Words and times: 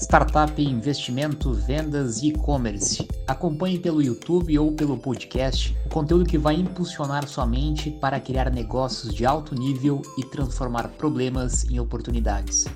startup, 0.00 0.60
investimento, 0.60 1.52
vendas 1.52 2.22
e 2.22 2.28
e-commerce. 2.28 3.06
Acompanhe 3.26 3.78
pelo 3.78 4.02
YouTube 4.02 4.58
ou 4.58 4.72
pelo 4.72 4.96
podcast 4.96 5.76
o 5.84 5.88
conteúdo 5.90 6.24
que 6.24 6.38
vai 6.38 6.54
impulsionar 6.54 7.28
sua 7.28 7.46
mente 7.46 7.90
para 7.90 8.18
criar 8.18 8.50
negócios 8.50 9.14
de 9.14 9.26
alto 9.26 9.54
nível 9.54 10.00
e 10.16 10.24
transformar 10.24 10.88
problemas 10.88 11.64
em 11.70 11.78
oportunidades. 11.78 12.66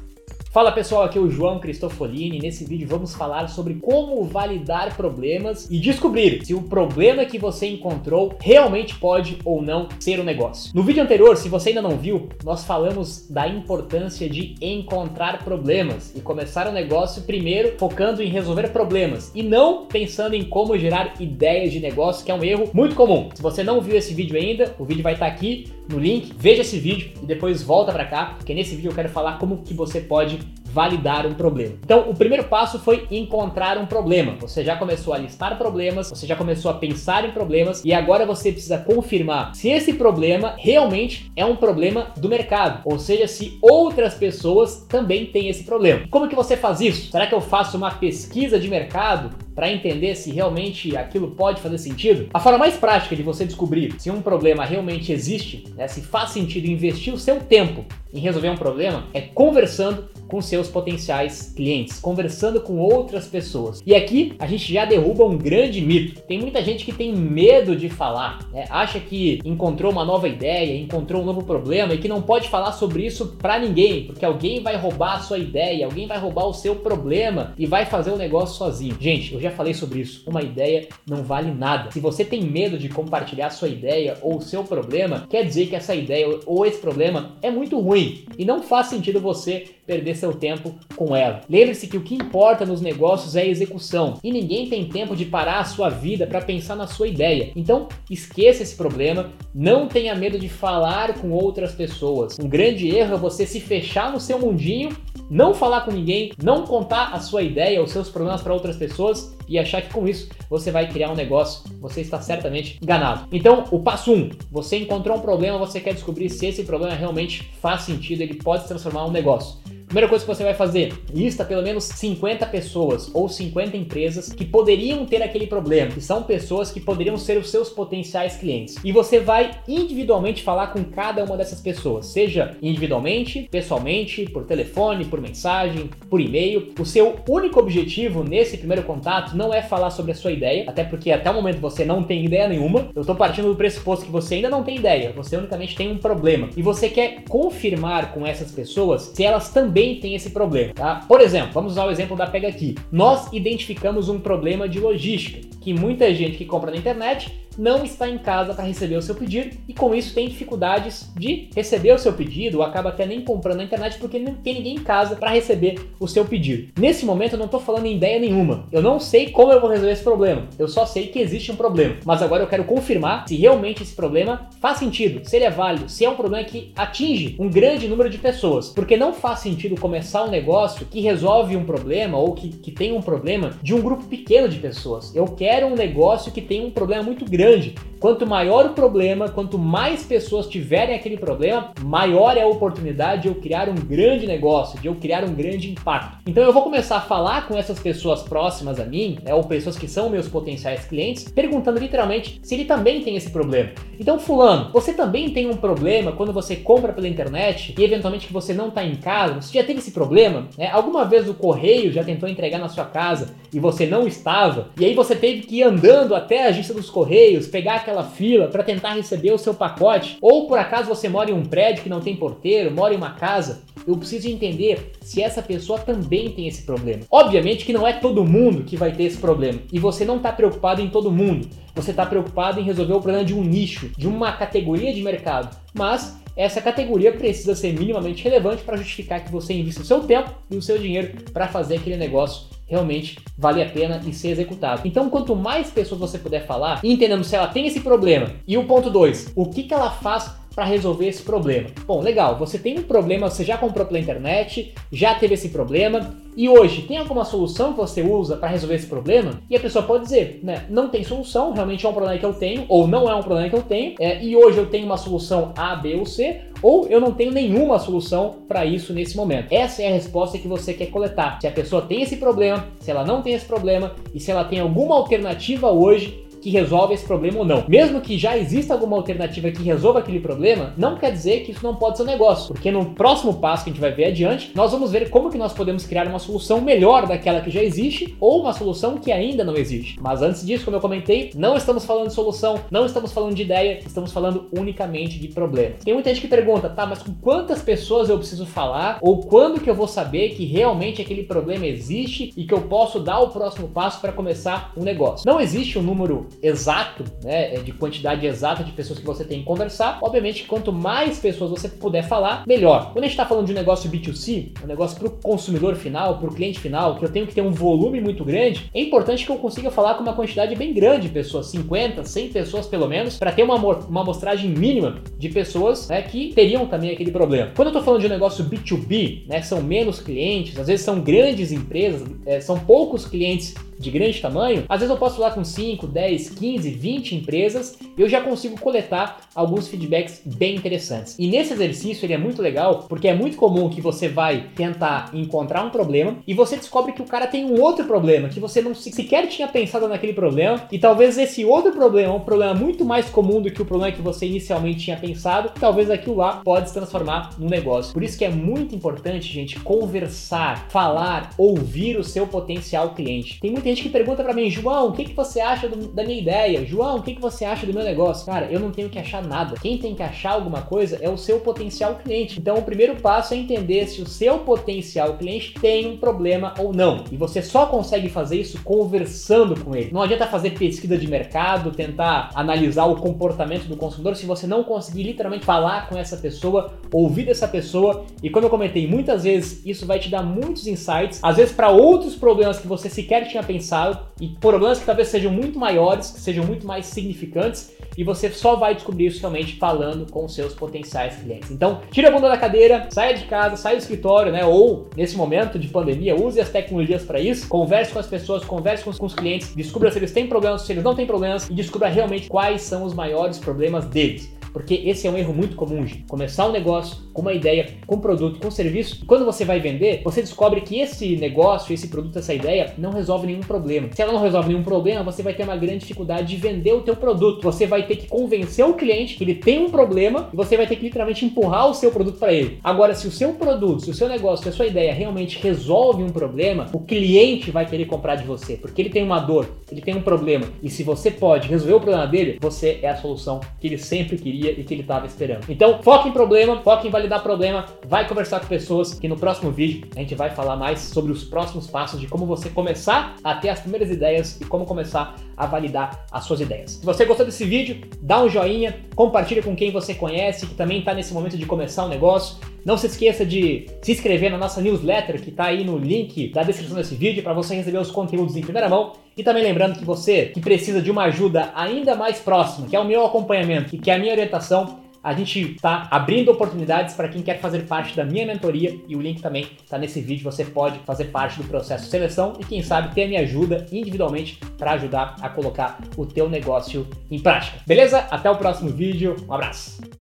Fala 0.54 0.70
pessoal, 0.70 1.02
aqui 1.02 1.18
é 1.18 1.20
o 1.20 1.28
João 1.28 1.58
Cristofolini. 1.58 2.38
Nesse 2.38 2.64
vídeo 2.64 2.86
vamos 2.86 3.12
falar 3.12 3.48
sobre 3.48 3.74
como 3.74 4.22
validar 4.22 4.96
problemas 4.96 5.68
e 5.68 5.80
descobrir 5.80 6.46
se 6.46 6.54
o 6.54 6.62
problema 6.62 7.24
que 7.24 7.40
você 7.40 7.66
encontrou 7.66 8.36
realmente 8.40 8.94
pode 8.94 9.36
ou 9.44 9.60
não 9.60 9.88
ser 9.98 10.20
um 10.20 10.22
negócio. 10.22 10.70
No 10.72 10.84
vídeo 10.84 11.02
anterior, 11.02 11.36
se 11.36 11.48
você 11.48 11.70
ainda 11.70 11.82
não 11.82 11.98
viu, 11.98 12.28
nós 12.44 12.64
falamos 12.64 13.28
da 13.28 13.48
importância 13.48 14.30
de 14.30 14.54
encontrar 14.60 15.42
problemas 15.42 16.14
e 16.14 16.20
começar 16.20 16.68
um 16.68 16.72
negócio 16.72 17.22
primeiro 17.22 17.76
focando 17.76 18.22
em 18.22 18.28
resolver 18.28 18.68
problemas 18.68 19.32
e 19.34 19.42
não 19.42 19.86
pensando 19.86 20.36
em 20.36 20.44
como 20.44 20.78
gerar 20.78 21.20
ideias 21.20 21.72
de 21.72 21.80
negócio, 21.80 22.24
que 22.24 22.30
é 22.30 22.34
um 22.34 22.44
erro 22.44 22.70
muito 22.72 22.94
comum. 22.94 23.28
Se 23.34 23.42
você 23.42 23.64
não 23.64 23.80
viu 23.80 23.96
esse 23.96 24.14
vídeo 24.14 24.38
ainda, 24.38 24.72
o 24.78 24.84
vídeo 24.84 25.02
vai 25.02 25.14
estar 25.14 25.26
aqui 25.26 25.66
no 25.88 25.98
link. 25.98 26.32
Veja 26.36 26.62
esse 26.62 26.78
vídeo 26.78 27.12
e 27.22 27.26
depois 27.26 27.62
volta 27.62 27.92
para 27.92 28.04
cá, 28.04 28.34
porque 28.36 28.54
nesse 28.54 28.74
vídeo 28.74 28.90
eu 28.90 28.94
quero 28.94 29.08
falar 29.08 29.38
como 29.38 29.62
que 29.62 29.74
você 29.74 30.00
pode 30.00 30.38
validar 30.74 31.24
um 31.24 31.34
problema. 31.34 31.76
Então, 31.84 32.10
o 32.10 32.14
primeiro 32.14 32.44
passo 32.44 32.80
foi 32.80 33.06
encontrar 33.12 33.78
um 33.78 33.86
problema. 33.86 34.34
Você 34.40 34.64
já 34.64 34.74
começou 34.74 35.14
a 35.14 35.18
listar 35.18 35.56
problemas, 35.56 36.10
você 36.10 36.26
já 36.26 36.34
começou 36.34 36.68
a 36.68 36.74
pensar 36.74 37.24
em 37.24 37.30
problemas 37.30 37.84
e 37.84 37.94
agora 37.94 38.26
você 38.26 38.50
precisa 38.50 38.78
confirmar 38.78 39.54
se 39.54 39.68
esse 39.68 39.92
problema 39.92 40.56
realmente 40.58 41.30
é 41.36 41.44
um 41.44 41.54
problema 41.54 42.08
do 42.16 42.28
mercado, 42.28 42.82
ou 42.84 42.98
seja, 42.98 43.28
se 43.28 43.56
outras 43.62 44.14
pessoas 44.14 44.84
também 44.88 45.26
têm 45.26 45.48
esse 45.48 45.62
problema. 45.62 46.08
Como 46.10 46.28
que 46.28 46.34
você 46.34 46.56
faz 46.56 46.80
isso? 46.80 47.12
Será 47.12 47.28
que 47.28 47.34
eu 47.34 47.40
faço 47.40 47.76
uma 47.76 47.92
pesquisa 47.92 48.58
de 48.58 48.68
mercado 48.68 49.30
para 49.54 49.70
entender 49.70 50.16
se 50.16 50.32
realmente 50.32 50.96
aquilo 50.96 51.30
pode 51.30 51.60
fazer 51.60 51.78
sentido? 51.78 52.28
A 52.34 52.40
forma 52.40 52.58
mais 52.58 52.76
prática 52.76 53.14
de 53.14 53.22
você 53.22 53.44
descobrir 53.44 53.94
se 53.98 54.10
um 54.10 54.20
problema 54.20 54.64
realmente 54.64 55.12
existe, 55.12 55.62
né, 55.76 55.86
se 55.86 56.00
faz 56.00 56.30
sentido 56.30 56.66
investir 56.66 57.14
o 57.14 57.18
seu 57.18 57.38
tempo 57.38 57.84
em 58.12 58.18
resolver 58.18 58.50
um 58.50 58.56
problema, 58.56 59.04
é 59.12 59.20
conversando 59.20 60.08
com 60.28 60.40
seus 60.40 60.63
potenciais 60.68 61.52
clientes, 61.54 61.98
conversando 61.98 62.60
com 62.60 62.78
outras 62.78 63.26
pessoas. 63.26 63.82
E 63.84 63.94
aqui 63.94 64.34
a 64.38 64.46
gente 64.46 64.72
já 64.72 64.84
derruba 64.84 65.24
um 65.24 65.36
grande 65.36 65.80
mito. 65.80 66.20
Tem 66.22 66.38
muita 66.38 66.62
gente 66.62 66.84
que 66.84 66.92
tem 66.92 67.14
medo 67.14 67.76
de 67.76 67.88
falar, 67.88 68.48
né? 68.52 68.64
acha 68.70 68.98
que 68.98 69.40
encontrou 69.44 69.90
uma 69.92 70.04
nova 70.04 70.28
ideia, 70.28 70.76
encontrou 70.76 71.22
um 71.22 71.24
novo 71.24 71.42
problema 71.42 71.94
e 71.94 71.98
que 71.98 72.08
não 72.08 72.22
pode 72.22 72.48
falar 72.48 72.72
sobre 72.72 73.06
isso 73.06 73.36
para 73.38 73.58
ninguém, 73.58 74.04
porque 74.04 74.24
alguém 74.24 74.62
vai 74.62 74.76
roubar 74.76 75.16
a 75.16 75.20
sua 75.20 75.38
ideia, 75.38 75.86
alguém 75.86 76.06
vai 76.06 76.18
roubar 76.18 76.46
o 76.46 76.54
seu 76.54 76.76
problema 76.76 77.54
e 77.58 77.66
vai 77.66 77.86
fazer 77.86 78.10
o 78.10 78.16
negócio 78.16 78.56
sozinho. 78.56 78.96
Gente, 79.00 79.34
eu 79.34 79.40
já 79.40 79.50
falei 79.50 79.74
sobre 79.74 80.00
isso. 80.00 80.22
Uma 80.26 80.42
ideia 80.42 80.88
não 81.08 81.22
vale 81.22 81.52
nada. 81.52 81.90
Se 81.90 82.00
você 82.00 82.24
tem 82.24 82.42
medo 82.42 82.78
de 82.78 82.88
compartilhar 82.88 83.50
sua 83.50 83.68
ideia 83.68 84.16
ou 84.22 84.38
o 84.38 84.42
seu 84.42 84.64
problema, 84.64 85.26
quer 85.28 85.44
dizer 85.44 85.66
que 85.66 85.76
essa 85.76 85.94
ideia 85.94 86.38
ou 86.46 86.66
esse 86.66 86.78
problema 86.78 87.36
é 87.42 87.50
muito 87.50 87.78
ruim 87.78 88.24
e 88.38 88.44
não 88.44 88.62
faz 88.62 88.88
sentido 88.88 89.20
você 89.20 89.66
perder 89.86 90.14
seu 90.16 90.32
tempo 90.32 90.74
com 90.96 91.14
ela. 91.14 91.40
Lembre-se 91.48 91.86
que 91.86 91.96
o 91.96 92.02
que 92.02 92.14
importa 92.14 92.64
nos 92.64 92.80
negócios 92.80 93.36
é 93.36 93.42
a 93.42 93.46
execução 93.46 94.18
e 94.22 94.32
ninguém 94.32 94.68
tem 94.68 94.88
tempo 94.88 95.14
de 95.14 95.24
parar 95.24 95.60
a 95.60 95.64
sua 95.64 95.88
vida 95.88 96.26
para 96.26 96.40
pensar 96.40 96.76
na 96.76 96.86
sua 96.86 97.08
ideia. 97.08 97.52
Então, 97.54 97.88
esqueça 98.10 98.62
esse 98.62 98.76
problema, 98.76 99.32
não 99.54 99.86
tenha 99.86 100.14
medo 100.14 100.38
de 100.38 100.48
falar 100.48 101.14
com 101.14 101.30
outras 101.30 101.72
pessoas. 101.72 102.38
Um 102.38 102.48
grande 102.48 102.88
erro 102.88 103.14
é 103.14 103.18
você 103.18 103.46
se 103.46 103.60
fechar 103.60 104.12
no 104.12 104.20
seu 104.20 104.38
mundinho 104.38 104.90
não 105.30 105.54
falar 105.54 105.82
com 105.82 105.90
ninguém, 105.90 106.32
não 106.42 106.64
contar 106.64 107.12
a 107.12 107.20
sua 107.20 107.42
ideia, 107.42 107.82
os 107.82 107.90
seus 107.90 108.08
problemas 108.08 108.42
para 108.42 108.52
outras 108.52 108.76
pessoas 108.76 109.34
e 109.48 109.58
achar 109.58 109.82
que 109.82 109.92
com 109.92 110.06
isso 110.06 110.28
você 110.48 110.70
vai 110.70 110.88
criar 110.88 111.10
um 111.10 111.14
negócio, 111.14 111.64
você 111.80 112.00
está 112.00 112.20
certamente 112.20 112.78
enganado. 112.82 113.26
Então, 113.32 113.64
o 113.70 113.80
passo 113.80 114.12
1, 114.12 114.16
um, 114.16 114.30
você 114.50 114.78
encontrou 114.78 115.16
um 115.16 115.20
problema, 115.20 115.58
você 115.58 115.80
quer 115.80 115.94
descobrir 115.94 116.28
se 116.30 116.46
esse 116.46 116.64
problema 116.64 116.94
realmente 116.94 117.50
faz 117.60 117.82
sentido, 117.82 118.20
ele 118.20 118.34
pode 118.34 118.62
se 118.62 118.68
transformar 118.68 119.04
em 119.04 119.08
um 119.08 119.12
negócio. 119.12 119.58
Primeira 119.94 120.08
coisa 120.08 120.24
que 120.24 120.34
você 120.34 120.42
vai 120.42 120.54
fazer, 120.54 120.92
lista 121.08 121.44
pelo 121.44 121.62
menos 121.62 121.84
50 121.84 122.44
pessoas 122.46 123.08
ou 123.14 123.28
50 123.28 123.76
empresas 123.76 124.32
que 124.32 124.44
poderiam 124.44 125.06
ter 125.06 125.22
aquele 125.22 125.46
problema, 125.46 125.92
que 125.92 126.00
são 126.00 126.24
pessoas 126.24 126.72
que 126.72 126.80
poderiam 126.80 127.16
ser 127.16 127.38
os 127.38 127.48
seus 127.48 127.68
potenciais 127.68 128.36
clientes. 128.36 128.74
E 128.82 128.90
você 128.90 129.20
vai 129.20 129.52
individualmente 129.68 130.42
falar 130.42 130.72
com 130.72 130.82
cada 130.82 131.22
uma 131.22 131.36
dessas 131.36 131.60
pessoas, 131.60 132.06
seja 132.06 132.56
individualmente, 132.60 133.46
pessoalmente, 133.48 134.24
por 134.24 134.42
telefone, 134.42 135.04
por 135.04 135.20
mensagem, 135.20 135.88
por 136.10 136.20
e-mail. 136.20 136.72
O 136.76 136.84
seu 136.84 137.14
único 137.28 137.60
objetivo 137.60 138.24
nesse 138.24 138.58
primeiro 138.58 138.82
contato 138.82 139.36
não 139.36 139.54
é 139.54 139.62
falar 139.62 139.90
sobre 139.90 140.10
a 140.10 140.16
sua 140.16 140.32
ideia, 140.32 140.64
até 140.66 140.82
porque 140.82 141.12
até 141.12 141.30
o 141.30 141.34
momento 141.34 141.60
você 141.60 141.84
não 141.84 142.02
tem 142.02 142.24
ideia 142.24 142.48
nenhuma. 142.48 142.88
Eu 142.96 143.02
estou 143.02 143.14
partindo 143.14 143.46
do 143.46 143.54
pressuposto 143.54 144.06
que 144.06 144.10
você 144.10 144.34
ainda 144.34 144.50
não 144.50 144.64
tem 144.64 144.74
ideia, 144.74 145.12
você 145.12 145.36
unicamente 145.36 145.76
tem 145.76 145.88
um 145.88 145.98
problema. 145.98 146.50
E 146.56 146.62
você 146.62 146.88
quer 146.88 147.22
confirmar 147.28 148.12
com 148.12 148.26
essas 148.26 148.50
pessoas 148.50 149.12
se 149.14 149.22
elas 149.22 149.50
também 149.50 149.83
também 149.84 150.00
tem 150.00 150.14
esse 150.14 150.30
problema, 150.30 150.72
tá? 150.72 151.04
Por 151.06 151.20
exemplo, 151.20 151.52
vamos 151.52 151.72
usar 151.72 151.84
o 151.84 151.90
exemplo 151.90 152.16
da 152.16 152.26
Pega 152.26 152.48
Aqui. 152.48 152.74
Nós 152.90 153.30
identificamos 153.32 154.08
um 154.08 154.18
problema 154.18 154.68
de 154.68 154.80
logística, 154.80 155.46
que 155.60 155.74
muita 155.74 156.12
gente 156.14 156.38
que 156.38 156.44
compra 156.44 156.70
na 156.70 156.76
internet 156.76 157.30
não 157.58 157.84
está 157.84 158.08
em 158.08 158.18
casa 158.18 158.54
para 158.54 158.64
receber 158.64 158.96
o 158.96 159.02
seu 159.02 159.14
pedido 159.14 159.56
e 159.68 159.72
com 159.72 159.94
isso 159.94 160.14
tem 160.14 160.28
dificuldades 160.28 161.12
de 161.16 161.48
receber 161.54 161.92
o 161.92 161.98
seu 161.98 162.12
pedido, 162.12 162.58
ou 162.58 162.64
acaba 162.64 162.90
até 162.90 163.06
nem 163.06 163.22
comprando 163.22 163.58
na 163.58 163.64
internet 163.64 163.98
porque 163.98 164.18
não 164.18 164.34
tem 164.34 164.54
ninguém 164.54 164.76
em 164.76 164.82
casa 164.82 165.16
para 165.16 165.30
receber 165.30 165.90
o 165.98 166.08
seu 166.08 166.24
pedido. 166.24 166.72
Nesse 166.78 167.04
momento 167.04 167.32
eu 167.34 167.38
não 167.38 167.46
estou 167.46 167.60
falando 167.60 167.86
em 167.86 167.96
ideia 167.96 168.18
nenhuma. 168.18 168.66
Eu 168.72 168.82
não 168.82 168.98
sei 168.98 169.30
como 169.30 169.52
eu 169.52 169.60
vou 169.60 169.70
resolver 169.70 169.92
esse 169.92 170.02
problema. 170.02 170.46
Eu 170.58 170.68
só 170.68 170.86
sei 170.86 171.08
que 171.08 171.18
existe 171.18 171.52
um 171.52 171.56
problema. 171.56 171.96
Mas 172.04 172.22
agora 172.22 172.42
eu 172.42 172.48
quero 172.48 172.64
confirmar 172.64 173.26
se 173.28 173.36
realmente 173.36 173.82
esse 173.82 173.94
problema 173.94 174.48
faz 174.60 174.78
sentido, 174.78 175.28
se 175.28 175.36
ele 175.36 175.44
é 175.44 175.50
válido, 175.50 175.88
se 175.88 176.04
é 176.04 176.10
um 176.10 176.16
problema 176.16 176.44
que 176.44 176.72
atinge 176.76 177.36
um 177.38 177.48
grande 177.48 177.88
número 177.88 178.10
de 178.10 178.18
pessoas. 178.18 178.68
Porque 178.70 178.96
não 178.96 179.12
faz 179.12 179.40
sentido 179.40 179.80
começar 179.80 180.24
um 180.24 180.30
negócio 180.30 180.86
que 180.86 181.00
resolve 181.00 181.56
um 181.56 181.64
problema 181.64 182.18
ou 182.18 182.32
que, 182.32 182.48
que 182.48 182.72
tem 182.72 182.92
um 182.92 183.02
problema 183.02 183.52
de 183.62 183.74
um 183.74 183.80
grupo 183.80 184.04
pequeno 184.04 184.48
de 184.48 184.58
pessoas. 184.58 185.14
Eu 185.14 185.26
quero 185.26 185.66
um 185.66 185.74
negócio 185.74 186.32
que 186.32 186.40
tem 186.40 186.64
um 186.64 186.70
problema 186.70 187.02
muito 187.02 187.24
grande 187.24 187.43
grande. 187.44 187.74
Quanto 188.00 188.26
maior 188.26 188.66
o 188.66 188.74
problema, 188.74 189.30
quanto 189.30 189.58
mais 189.58 190.02
pessoas 190.02 190.46
tiverem 190.46 190.94
aquele 190.94 191.16
problema, 191.16 191.72
maior 191.82 192.36
é 192.36 192.42
a 192.42 192.46
oportunidade 192.46 193.22
de 193.22 193.28
eu 193.28 193.34
criar 193.36 193.66
um 193.66 193.74
grande 193.74 194.26
negócio, 194.26 194.78
de 194.78 194.88
eu 194.88 194.94
criar 194.94 195.24
um 195.24 195.34
grande 195.34 195.70
impacto. 195.70 196.18
Então 196.26 196.42
eu 196.42 196.52
vou 196.52 196.62
começar 196.62 196.98
a 196.98 197.00
falar 197.00 197.48
com 197.48 197.56
essas 197.56 197.78
pessoas 197.78 198.22
próximas 198.22 198.78
a 198.78 198.84
mim, 198.84 199.16
né, 199.22 199.32
ou 199.32 199.44
pessoas 199.44 199.78
que 199.78 199.88
são 199.88 200.10
meus 200.10 200.28
potenciais 200.28 200.84
clientes, 200.84 201.30
perguntando 201.30 201.80
literalmente 201.80 202.40
se 202.42 202.54
ele 202.54 202.66
também 202.66 203.02
tem 203.02 203.16
esse 203.16 203.30
problema. 203.30 203.70
Então, 203.98 204.18
fulano, 204.18 204.70
você 204.70 204.92
também 204.92 205.30
tem 205.30 205.48
um 205.48 205.56
problema 205.56 206.12
quando 206.12 206.32
você 206.32 206.56
compra 206.56 206.92
pela 206.92 207.08
internet 207.08 207.74
e 207.78 207.84
eventualmente 207.84 208.26
que 208.26 208.32
você 208.34 208.52
não 208.52 208.68
está 208.68 208.84
em 208.84 208.96
casa? 208.96 209.40
Você 209.40 209.58
já 209.58 209.64
teve 209.64 209.78
esse 209.78 209.92
problema? 209.92 210.48
É, 210.58 210.68
alguma 210.68 211.06
vez 211.06 211.26
o 211.26 211.32
correio 211.32 211.90
já 211.90 212.04
tentou 212.04 212.28
entregar 212.28 212.58
na 212.58 212.68
sua 212.68 212.84
casa 212.84 213.34
e 213.54 213.60
você 213.60 213.86
não 213.86 214.06
estava? 214.06 214.70
E 214.78 214.84
aí 214.84 214.94
você 214.94 215.14
teve 215.14 215.42
que 215.42 215.58
ir 215.58 215.62
andando 215.62 216.14
até 216.14 216.44
a 216.44 216.48
agência 216.48 216.74
dos 216.74 216.90
correios 216.90 217.46
pegar 217.46 217.76
aquela 217.76 218.02
fila 218.02 218.48
para 218.48 218.64
tentar 218.64 218.94
receber 218.94 219.32
o 219.32 219.38
seu 219.38 219.54
pacote, 219.54 220.18
ou 220.20 220.48
por 220.48 220.58
acaso 220.58 220.88
você 220.88 221.08
mora 221.08 221.30
em 221.30 221.34
um 221.34 221.44
prédio 221.44 221.84
que 221.84 221.88
não 221.88 222.00
tem 222.00 222.16
porteiro, 222.16 222.74
mora 222.74 222.92
em 222.92 222.96
uma 222.96 223.10
casa, 223.10 223.62
eu 223.86 223.96
preciso 223.96 224.28
entender 224.28 224.92
se 225.00 225.22
essa 225.22 225.40
pessoa 225.40 225.78
também 225.78 226.30
tem 226.30 226.48
esse 226.48 226.62
problema. 226.62 227.02
Obviamente 227.10 227.64
que 227.64 227.72
não 227.72 227.86
é 227.86 227.92
todo 227.92 228.24
mundo 228.24 228.64
que 228.64 228.76
vai 228.76 228.92
ter 228.92 229.04
esse 229.04 229.18
problema, 229.18 229.60
e 229.72 229.78
você 229.78 230.04
não 230.04 230.16
está 230.16 230.32
preocupado 230.32 230.80
em 230.80 230.90
todo 230.90 231.12
mundo. 231.12 231.48
Você 231.76 231.90
está 231.90 232.06
preocupado 232.06 232.60
em 232.60 232.64
resolver 232.64 232.92
o 232.92 233.00
problema 233.00 233.24
de 233.24 233.34
um 233.34 233.42
nicho, 233.42 233.90
de 233.96 234.06
uma 234.06 234.32
categoria 234.32 234.94
de 234.94 235.02
mercado. 235.02 235.56
Mas 235.72 236.16
essa 236.36 236.60
categoria 236.60 237.12
precisa 237.12 237.54
ser 237.54 237.72
minimamente 237.72 238.22
relevante 238.22 238.62
para 238.62 238.76
justificar 238.76 239.24
que 239.24 239.30
você 239.30 239.54
invista 239.54 239.82
o 239.82 239.84
seu 239.84 240.00
tempo 240.00 240.30
e 240.50 240.56
o 240.56 240.62
seu 240.62 240.78
dinheiro 240.78 241.22
para 241.32 241.48
fazer 241.48 241.76
aquele 241.76 241.96
negócio 241.96 242.46
realmente 242.66 243.18
vale 243.36 243.62
a 243.62 243.68
pena 243.68 244.00
e 244.06 244.12
ser 244.12 244.30
executado. 244.30 244.82
Então, 244.84 245.10
quanto 245.10 245.36
mais 245.36 245.70
pessoas 245.70 246.00
você 246.00 246.18
puder 246.18 246.46
falar, 246.46 246.80
entendendo 246.82 247.24
se 247.24 247.36
ela 247.36 247.48
tem 247.48 247.66
esse 247.66 247.80
problema, 247.80 248.30
e 248.46 248.56
o 248.56 248.64
ponto 248.64 248.90
2, 248.90 249.32
o 249.34 249.46
que, 249.46 249.64
que 249.64 249.74
ela 249.74 249.90
faz 249.90 250.34
para 250.54 250.64
resolver 250.64 251.08
esse 251.08 251.22
problema. 251.22 251.68
Bom, 251.86 252.00
legal, 252.00 252.38
você 252.38 252.58
tem 252.58 252.78
um 252.78 252.82
problema, 252.82 253.28
você 253.28 253.44
já 253.44 253.58
comprou 253.58 253.86
pela 253.86 253.98
internet, 253.98 254.72
já 254.92 255.14
teve 255.14 255.34
esse 255.34 255.48
problema, 255.48 256.14
e 256.36 256.48
hoje 256.48 256.82
tem 256.82 256.98
alguma 256.98 257.24
solução 257.24 257.72
que 257.72 257.78
você 257.78 258.02
usa 258.02 258.36
para 258.36 258.48
resolver 258.48 258.74
esse 258.74 258.86
problema? 258.86 259.40
E 259.48 259.56
a 259.56 259.60
pessoa 259.60 259.84
pode 259.84 260.04
dizer, 260.04 260.40
né, 260.42 260.64
não 260.68 260.88
tem 260.88 261.04
solução, 261.04 261.52
realmente 261.52 261.86
é 261.86 261.88
um 261.88 261.92
problema 261.92 262.18
que 262.18 262.26
eu 262.26 262.32
tenho, 262.32 262.64
ou 262.68 262.86
não 262.86 263.08
é 263.08 263.14
um 263.14 263.22
problema 263.22 263.48
que 263.48 263.56
eu 263.56 263.62
tenho, 263.62 263.94
é, 264.00 264.22
e 264.22 264.36
hoje 264.36 264.58
eu 264.58 264.66
tenho 264.66 264.86
uma 264.86 264.96
solução 264.96 265.52
A, 265.56 265.76
B 265.76 265.94
ou 265.94 266.06
C, 266.06 266.40
ou 266.62 266.86
eu 266.88 267.00
não 267.00 267.12
tenho 267.12 267.30
nenhuma 267.30 267.78
solução 267.78 268.36
para 268.48 268.64
isso 268.64 268.92
nesse 268.92 269.16
momento. 269.16 269.52
Essa 269.52 269.82
é 269.82 269.88
a 269.88 269.92
resposta 269.92 270.38
que 270.38 270.48
você 270.48 270.72
quer 270.72 270.86
coletar. 270.86 271.38
Se 271.40 271.46
a 271.46 271.52
pessoa 271.52 271.82
tem 271.82 272.02
esse 272.02 272.16
problema, 272.16 272.66
se 272.80 272.90
ela 272.90 273.04
não 273.04 273.22
tem 273.22 273.34
esse 273.34 273.44
problema, 273.44 273.92
e 274.14 274.18
se 274.18 274.30
ela 274.30 274.44
tem 274.44 274.60
alguma 274.60 274.96
alternativa 274.96 275.70
hoje 275.70 276.23
que 276.44 276.50
resolve 276.50 276.92
esse 276.92 277.06
problema 277.06 277.38
ou 277.38 277.44
não. 277.44 277.64
Mesmo 277.66 278.02
que 278.02 278.18
já 278.18 278.36
exista 278.36 278.74
alguma 278.74 278.98
alternativa 278.98 279.50
que 279.50 279.62
resolva 279.62 280.00
aquele 280.00 280.20
problema, 280.20 280.74
não 280.76 280.98
quer 280.98 281.10
dizer 281.10 281.40
que 281.40 281.52
isso 281.52 281.64
não 281.64 281.74
pode 281.74 281.96
ser 281.96 282.02
um 282.02 282.06
negócio, 282.06 282.52
porque 282.52 282.70
no 282.70 282.90
próximo 282.90 283.32
passo 283.32 283.64
que 283.64 283.70
a 283.70 283.72
gente 283.72 283.80
vai 283.80 283.92
ver 283.92 284.08
adiante, 284.08 284.52
nós 284.54 284.70
vamos 284.70 284.92
ver 284.92 285.08
como 285.08 285.30
que 285.30 285.38
nós 285.38 285.54
podemos 285.54 285.86
criar 285.86 286.06
uma 286.06 286.18
solução 286.18 286.60
melhor 286.60 287.06
daquela 287.06 287.40
que 287.40 287.50
já 287.50 287.62
existe 287.62 288.14
ou 288.20 288.42
uma 288.42 288.52
solução 288.52 288.98
que 288.98 289.10
ainda 289.10 289.42
não 289.42 289.56
existe. 289.56 289.98
Mas 290.02 290.20
antes 290.20 290.44
disso, 290.44 290.66
como 290.66 290.76
eu 290.76 290.82
comentei, 290.82 291.30
não 291.34 291.56
estamos 291.56 291.86
falando 291.86 292.08
de 292.08 292.14
solução, 292.14 292.60
não 292.70 292.84
estamos 292.84 293.10
falando 293.10 293.34
de 293.34 293.40
ideia, 293.40 293.78
estamos 293.78 294.12
falando 294.12 294.46
unicamente 294.52 295.18
de 295.18 295.28
problemas. 295.28 295.82
Tem 295.82 295.94
muita 295.94 296.10
gente 296.10 296.20
que 296.20 296.28
pergunta, 296.28 296.68
tá, 296.68 296.84
mas 296.84 297.02
com 297.02 297.14
quantas 297.14 297.62
pessoas 297.62 298.10
eu 298.10 298.18
preciso 298.18 298.44
falar 298.44 298.98
ou 299.00 299.20
quando 299.20 299.62
que 299.62 299.70
eu 299.70 299.74
vou 299.74 299.88
saber 299.88 300.34
que 300.34 300.44
realmente 300.44 301.00
aquele 301.00 301.22
problema 301.22 301.66
existe 301.66 302.34
e 302.36 302.44
que 302.44 302.52
eu 302.52 302.60
posso 302.60 303.00
dar 303.00 303.20
o 303.20 303.30
próximo 303.30 303.68
passo 303.68 303.98
para 303.98 304.12
começar 304.12 304.74
um 304.76 304.82
negócio? 304.82 305.24
Não 305.26 305.40
existe 305.40 305.78
um 305.78 305.82
número 305.82 306.26
exato, 306.42 307.04
né, 307.22 307.56
de 307.56 307.72
quantidade 307.72 308.26
exata 308.26 308.64
de 308.64 308.72
pessoas 308.72 308.98
que 308.98 309.06
você 309.06 309.24
tem 309.24 309.40
que 309.40 309.44
conversar. 309.44 309.98
Obviamente, 310.02 310.44
quanto 310.44 310.72
mais 310.72 311.18
pessoas 311.18 311.50
você 311.50 311.68
puder 311.68 312.02
falar, 312.02 312.44
melhor. 312.46 312.92
Quando 312.92 313.04
a 313.04 313.06
gente 313.06 313.12
está 313.12 313.26
falando 313.26 313.46
de 313.46 313.52
um 313.52 313.54
negócio 313.54 313.90
B2C, 313.90 314.52
um 314.62 314.66
negócio 314.66 314.98
para 314.98 315.08
o 315.08 315.10
consumidor 315.10 315.74
final, 315.76 316.18
para 316.18 316.28
o 316.28 316.34
cliente 316.34 316.60
final, 316.60 316.96
que 316.96 317.04
eu 317.04 317.10
tenho 317.10 317.26
que 317.26 317.34
ter 317.34 317.42
um 317.42 317.50
volume 317.50 318.00
muito 318.00 318.24
grande, 318.24 318.70
é 318.74 318.80
importante 318.80 319.24
que 319.24 319.30
eu 319.30 319.36
consiga 319.36 319.70
falar 319.70 319.94
com 319.94 320.02
uma 320.02 320.14
quantidade 320.14 320.54
bem 320.54 320.72
grande 320.72 321.04
de 321.04 321.08
pessoas, 321.08 321.46
50, 321.48 322.04
100 322.04 322.28
pessoas 322.30 322.66
pelo 322.66 322.88
menos, 322.88 323.18
para 323.18 323.32
ter 323.32 323.42
uma, 323.42 323.56
uma 323.56 324.00
amostragem 324.00 324.50
mínima 324.50 325.00
de 325.18 325.28
pessoas 325.28 325.88
né, 325.88 326.02
que 326.02 326.32
teriam 326.32 326.66
também 326.66 326.90
aquele 326.90 327.10
problema. 327.10 327.52
Quando 327.54 327.68
eu 327.68 327.72
estou 327.72 327.82
falando 327.82 328.00
de 328.00 328.06
um 328.06 328.10
negócio 328.10 328.44
B2B, 328.44 329.26
né, 329.26 329.42
são 329.42 329.62
menos 329.62 330.00
clientes, 330.00 330.58
às 330.58 330.66
vezes 330.66 330.84
são 330.84 331.00
grandes 331.00 331.52
empresas, 331.52 332.02
é, 332.26 332.40
são 332.40 332.58
poucos 332.58 333.06
clientes 333.06 333.54
de 333.78 333.90
grande 333.90 334.20
tamanho, 334.20 334.64
às 334.68 334.80
vezes 334.80 334.92
eu 334.92 334.98
posso 334.98 335.16
falar 335.16 335.32
com 335.32 335.44
5, 335.44 335.86
10, 335.86 336.30
15, 336.30 336.70
20 336.70 337.16
empresas 337.16 337.78
e 337.96 338.00
eu 338.00 338.08
já 338.08 338.20
consigo 338.20 338.58
coletar 338.60 339.28
alguns 339.34 339.68
feedbacks 339.68 340.22
bem 340.24 340.56
interessantes. 340.56 341.16
E 341.18 341.26
nesse 341.26 341.52
exercício 341.52 342.06
ele 342.06 342.14
é 342.14 342.18
muito 342.18 342.40
legal 342.40 342.86
porque 342.88 343.08
é 343.08 343.14
muito 343.14 343.36
comum 343.36 343.68
que 343.68 343.80
você 343.80 344.08
vai 344.08 344.48
tentar 344.54 345.10
encontrar 345.12 345.64
um 345.64 345.70
problema 345.70 346.16
e 346.26 346.34
você 346.34 346.56
descobre 346.56 346.92
que 346.92 347.02
o 347.02 347.06
cara 347.06 347.26
tem 347.26 347.44
um 347.44 347.60
outro 347.60 347.84
problema 347.84 348.28
que 348.28 348.40
você 348.40 348.60
não 348.60 348.74
sequer 348.74 349.26
tinha 349.28 349.48
pensado 349.48 349.88
naquele 349.88 350.12
problema 350.12 350.66
e 350.70 350.78
talvez 350.78 351.18
esse 351.18 351.44
outro 351.44 351.72
problema 351.72 352.12
é 352.12 352.16
um 352.16 352.20
problema 352.20 352.54
muito 352.54 352.84
mais 352.84 353.08
comum 353.08 353.40
do 353.40 353.50
que 353.50 353.62
o 353.62 353.64
problema 353.64 353.94
que 353.94 354.02
você 354.02 354.26
inicialmente 354.26 354.84
tinha 354.84 354.96
pensado, 354.96 355.50
talvez 355.58 355.90
aquilo 355.90 356.16
lá 356.16 356.40
pode 356.44 356.68
se 356.68 356.74
transformar 356.74 357.30
num 357.38 357.48
negócio. 357.48 357.92
Por 357.92 358.02
isso 358.02 358.18
que 358.18 358.24
é 358.24 358.30
muito 358.30 358.74
importante, 358.74 359.32
gente, 359.32 359.58
conversar, 359.60 360.68
falar, 360.68 361.30
ouvir 361.38 361.96
o 361.98 362.04
seu 362.04 362.26
potencial 362.26 362.90
cliente. 362.90 363.40
Tem 363.40 363.54
muita 363.64 363.70
gente 363.70 363.82
que 363.82 363.88
pergunta 363.88 364.22
para 364.22 364.34
mim, 364.34 364.50
João, 364.50 364.88
o 364.88 364.92
que, 364.92 365.04
que 365.06 365.14
você 365.14 365.40
acha 365.40 365.66
do, 365.68 365.88
da 365.88 366.04
minha 366.04 366.20
ideia? 366.20 366.66
João, 366.66 366.98
o 366.98 367.02
que, 367.02 367.14
que 367.14 367.20
você 367.20 367.46
acha 367.46 367.64
do 367.64 367.72
meu 367.72 367.82
negócio? 367.82 368.26
Cara, 368.26 368.46
eu 368.50 368.60
não 368.60 368.70
tenho 368.70 368.90
que 368.90 368.98
achar 368.98 369.22
nada. 369.22 369.56
Quem 369.60 369.78
tem 369.78 369.94
que 369.94 370.02
achar 370.02 370.32
alguma 370.32 370.60
coisa 370.60 370.98
é 371.00 371.08
o 371.08 371.16
seu 371.16 371.40
potencial 371.40 371.94
cliente. 371.94 372.38
Então, 372.38 372.58
o 372.58 372.62
primeiro 372.62 372.96
passo 372.96 373.32
é 373.32 373.38
entender 373.38 373.86
se 373.86 374.02
o 374.02 374.06
seu 374.06 374.40
potencial 374.40 375.16
cliente 375.16 375.54
tem 375.54 375.86
um 375.86 375.96
problema 375.96 376.52
ou 376.58 376.74
não. 376.74 377.04
E 377.10 377.16
você 377.16 377.40
só 377.40 377.64
consegue 377.64 378.10
fazer 378.10 378.38
isso 378.38 378.62
conversando 378.62 379.58
com 379.58 379.74
ele. 379.74 379.90
Não 379.90 380.02
adianta 380.02 380.26
fazer 380.26 380.50
pesquisa 380.50 380.98
de 380.98 381.08
mercado, 381.08 381.70
tentar 381.70 382.30
analisar 382.34 382.84
o 382.84 382.96
comportamento 382.96 383.64
do 383.64 383.76
consumidor 383.76 384.14
se 384.14 384.26
você 384.26 384.46
não 384.46 384.62
conseguir 384.62 385.04
literalmente 385.04 385.46
falar 385.46 385.88
com 385.88 385.96
essa 385.96 386.18
pessoa, 386.18 386.74
ouvir 386.92 387.24
dessa 387.24 387.48
pessoa. 387.48 388.04
E 388.22 388.28
como 388.28 388.44
eu 388.44 388.50
comentei, 388.50 388.86
muitas 388.86 389.24
vezes 389.24 389.62
isso 389.64 389.86
vai 389.86 389.98
te 389.98 390.10
dar 390.10 390.22
muitos 390.22 390.66
insights, 390.66 391.18
às 391.22 391.36
vezes 391.36 391.54
para 391.54 391.70
outros 391.70 392.14
problemas 392.14 392.58
que 392.58 392.66
você 392.66 392.90
sequer 392.90 393.26
tinha 393.26 393.42
pensado 393.42 393.53
pensado 393.54 394.00
e 394.20 394.28
problemas 394.28 394.80
que 394.80 394.86
talvez 394.86 395.08
sejam 395.08 395.30
muito 395.30 395.58
maiores, 395.58 396.10
que 396.10 396.20
sejam 396.20 396.44
muito 396.44 396.66
mais 396.66 396.86
significantes 396.86 397.72
e 397.96 398.02
você 398.02 398.28
só 398.30 398.56
vai 398.56 398.74
descobrir 398.74 399.06
isso 399.06 399.20
realmente 399.20 399.56
falando 399.56 400.10
com 400.10 400.26
seus 400.28 400.52
potenciais 400.52 401.14
clientes. 401.16 401.50
Então, 401.50 401.80
tira 401.92 402.08
a 402.08 402.10
bunda 402.10 402.28
da 402.28 402.36
cadeira, 402.36 402.88
saia 402.90 403.14
de 403.14 403.24
casa, 403.26 403.56
saia 403.56 403.76
do 403.76 403.80
escritório, 403.80 404.32
né? 404.32 404.44
Ou 404.44 404.88
nesse 404.96 405.16
momento 405.16 405.58
de 405.58 405.68
pandemia, 405.68 406.16
use 406.16 406.40
as 406.40 406.48
tecnologias 406.48 407.04
para 407.04 407.20
isso, 407.20 407.46
converse 407.48 407.92
com 407.92 408.00
as 408.00 408.06
pessoas, 408.06 408.44
converse 408.44 408.82
com 408.82 408.90
os, 408.90 408.98
com 408.98 409.06
os 409.06 409.14
clientes, 409.14 409.54
descubra 409.54 409.92
se 409.92 409.98
eles 409.98 410.12
têm 410.12 410.26
problemas, 410.26 410.62
se 410.62 410.72
eles 410.72 410.82
não 410.82 410.94
têm 410.94 411.06
problemas 411.06 411.48
e 411.48 411.54
descubra 411.54 411.88
realmente 411.88 412.28
quais 412.28 412.62
são 412.62 412.82
os 412.82 412.92
maiores 412.92 413.38
problemas 413.38 413.84
deles. 413.86 414.34
Porque 414.52 414.74
esse 414.84 415.06
é 415.06 415.10
um 415.10 415.16
erro 415.16 415.34
muito 415.34 415.56
comum, 415.56 415.86
gente. 415.86 416.04
Começar 416.08 416.46
um 416.46 416.52
negócio 416.52 416.96
com 417.14 417.22
uma 417.22 417.32
ideia, 417.32 417.68
com 417.86 417.94
um 417.94 418.00
produto, 418.00 418.40
com 418.40 418.48
um 418.48 418.50
serviço, 418.50 419.06
quando 419.06 419.24
você 419.24 419.44
vai 419.44 419.60
vender, 419.60 420.02
você 420.04 420.20
descobre 420.20 420.60
que 420.60 420.80
esse 420.80 421.16
negócio, 421.16 421.72
esse 421.72 421.88
produto, 421.88 422.18
essa 422.18 422.34
ideia 422.34 422.74
não 422.76 422.90
resolve 422.90 423.26
nenhum 423.26 423.40
problema. 423.40 423.88
Se 423.92 424.02
ela 424.02 424.12
não 424.12 424.20
resolve 424.20 424.48
nenhum 424.48 424.64
problema, 424.64 425.04
você 425.04 425.22
vai 425.22 425.32
ter 425.32 425.44
uma 425.44 425.56
grande 425.56 425.78
dificuldade 425.78 426.26
de 426.26 426.36
vender 426.36 426.72
o 426.72 426.82
teu 426.82 426.96
produto. 426.96 427.42
Você 427.42 427.66
vai 427.66 427.86
ter 427.86 427.96
que 427.96 428.08
convencer 428.08 428.64
o 428.66 428.74
cliente 428.74 429.14
que 429.16 429.24
ele 429.24 429.36
tem 429.36 429.64
um 429.64 429.70
problema 429.70 430.28
e 430.32 430.36
você 430.36 430.56
vai 430.56 430.66
ter 430.66 430.76
que 430.76 430.84
literalmente 430.84 431.24
empurrar 431.24 431.70
o 431.70 431.74
seu 431.74 431.90
produto 431.90 432.18
para 432.18 432.32
ele. 432.32 432.58
Agora, 432.62 432.94
se 432.94 433.06
o 433.06 433.10
seu 433.10 433.32
produto, 433.34 433.84
se 433.84 433.90
o 433.90 433.94
seu 433.94 434.08
negócio, 434.08 434.42
se 434.42 434.48
a 434.48 434.52
sua 434.52 434.66
ideia 434.66 434.92
realmente 434.92 435.38
resolve 435.40 436.02
um 436.02 436.10
problema, 436.10 436.66
o 436.72 436.80
cliente 436.80 437.50
vai 437.52 437.64
querer 437.64 437.84
comprar 437.84 438.16
de 438.16 438.24
você, 438.24 438.56
porque 438.56 438.82
ele 438.82 438.90
tem 438.90 439.04
uma 439.04 439.20
dor, 439.20 439.48
ele 439.70 439.80
tem 439.80 439.94
um 439.96 440.02
problema, 440.02 440.46
e 440.62 440.68
se 440.68 440.82
você 440.82 441.10
pode 441.10 441.48
resolver 441.48 441.74
o 441.74 441.80
problema 441.80 442.06
dele, 442.06 442.38
você 442.40 442.80
é 442.82 442.88
a 442.88 442.96
solução 442.96 443.40
que 443.60 443.66
ele 443.68 443.78
sempre 443.78 444.16
queria 444.16 444.50
e 444.50 444.64
que 444.64 444.74
ele 444.74 444.82
estava 444.82 445.06
esperando. 445.06 445.44
Então, 445.48 445.80
foca 445.82 446.08
em 446.08 446.12
problema, 446.12 446.60
foca 446.62 446.86
em 446.86 446.90
validar 447.04 447.22
problema, 447.22 447.66
vai 447.86 448.08
conversar 448.08 448.40
com 448.40 448.46
pessoas 448.46 448.94
que 448.94 449.06
no 449.06 449.16
próximo 449.16 449.50
vídeo 449.50 449.86
a 449.94 450.00
gente 450.00 450.14
vai 450.14 450.30
falar 450.30 450.56
mais 450.56 450.80
sobre 450.80 451.12
os 451.12 451.22
próximos 451.22 451.66
passos 451.66 452.00
de 452.00 452.06
como 452.06 452.24
você 452.24 452.48
começar 452.48 453.16
a 453.22 453.34
ter 453.34 453.50
as 453.50 453.60
primeiras 453.60 453.90
ideias 453.90 454.40
e 454.40 454.44
como 454.44 454.64
começar 454.64 455.14
a 455.36 455.46
validar 455.46 456.06
as 456.10 456.24
suas 456.24 456.40
ideias. 456.40 456.72
Se 456.72 456.86
você 456.86 457.04
gostou 457.04 457.26
desse 457.26 457.44
vídeo, 457.44 457.82
dá 458.00 458.22
um 458.22 458.28
joinha, 458.28 458.76
compartilha 458.94 459.42
com 459.42 459.54
quem 459.54 459.70
você 459.70 459.94
conhece 459.94 460.46
que 460.46 460.54
também 460.54 460.78
está 460.78 460.94
nesse 460.94 461.12
momento 461.12 461.36
de 461.36 461.44
começar 461.44 461.84
um 461.84 461.88
negócio. 461.88 462.36
Não 462.64 462.78
se 462.78 462.86
esqueça 462.86 463.26
de 463.26 463.66
se 463.82 463.92
inscrever 463.92 464.30
na 464.30 464.38
nossa 464.38 464.62
newsletter 464.62 465.20
que 465.20 465.28
está 465.28 465.44
aí 465.44 465.62
no 465.62 465.76
link 465.76 466.28
da 466.28 466.42
descrição 466.42 466.76
desse 466.76 466.94
vídeo 466.94 467.22
para 467.22 467.34
você 467.34 467.54
receber 467.54 467.78
os 467.78 467.90
conteúdos 467.90 468.36
em 468.36 468.40
primeira 468.40 468.68
mão. 468.68 468.92
E 469.16 469.22
também 469.22 469.42
lembrando 469.42 469.78
que 469.78 469.84
você 469.84 470.26
que 470.26 470.40
precisa 470.40 470.80
de 470.80 470.90
uma 470.90 471.04
ajuda 471.04 471.52
ainda 471.54 471.94
mais 471.94 472.18
próxima, 472.18 472.66
que 472.66 472.74
é 472.74 472.80
o 472.80 472.84
meu 472.84 473.04
acompanhamento 473.04 473.74
e 473.74 473.78
que 473.78 473.90
é 473.90 473.94
a 473.94 473.98
minha 473.98 474.12
orientação, 474.12 474.83
a 475.04 475.12
gente 475.12 475.52
está 475.52 475.86
abrindo 475.90 476.30
oportunidades 476.30 476.94
para 476.94 477.08
quem 477.08 477.22
quer 477.22 477.38
fazer 477.38 477.66
parte 477.66 477.94
da 477.94 478.04
minha 478.04 478.24
mentoria 478.24 478.74
e 478.88 478.96
o 478.96 479.02
link 479.02 479.20
também 479.20 479.46
está 479.62 479.76
nesse 479.76 480.00
vídeo. 480.00 480.24
Você 480.24 480.46
pode 480.46 480.78
fazer 480.80 481.04
parte 481.06 481.36
do 481.40 481.46
processo 481.46 481.84
de 481.84 481.90
seleção 481.90 482.32
e 482.40 482.44
quem 482.44 482.62
sabe 482.62 482.94
ter 482.94 483.04
a 483.04 483.08
minha 483.08 483.20
ajuda 483.20 483.66
individualmente 483.70 484.40
para 484.56 484.72
ajudar 484.72 485.16
a 485.20 485.28
colocar 485.28 485.78
o 485.98 486.06
teu 486.06 486.28
negócio 486.28 486.88
em 487.10 487.20
prática. 487.20 487.58
Beleza? 487.66 487.98
Até 488.10 488.30
o 488.30 488.36
próximo 488.36 488.70
vídeo. 488.70 489.14
Um 489.28 489.34
abraço. 489.34 490.03